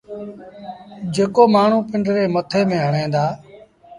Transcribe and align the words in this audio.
جيڪو 1.13 1.43
مآڻهوٚٚݩ 1.53 1.87
پنڊري 1.89 2.25
مٿي 2.33 2.61
ميݩ 2.69 2.83
هڻين 2.85 3.07
دآ 3.13 3.25